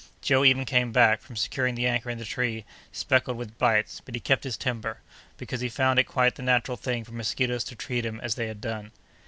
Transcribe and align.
Joe 0.19 0.43
even 0.43 0.65
came 0.65 0.91
back, 0.91 1.21
from 1.21 1.35
securing 1.35 1.75
the 1.75 1.85
anchor 1.85 2.09
in 2.09 2.17
the 2.17 2.25
tree, 2.25 2.65
speckled 2.91 3.37
with 3.37 3.59
bites, 3.59 4.01
but 4.03 4.15
he 4.15 4.19
kept 4.19 4.43
his 4.45 4.57
temper, 4.57 4.97
because 5.37 5.61
he 5.61 5.69
found 5.69 5.99
it 5.99 6.05
quite 6.05 6.33
the 6.33 6.41
natural 6.41 6.75
thing 6.75 7.03
for 7.03 7.11
mosquitoes 7.11 7.63
to 7.65 7.75
treat 7.75 8.03
him 8.03 8.19
as 8.19 8.33
they 8.33 8.47
had 8.47 8.61
done. 8.61 8.93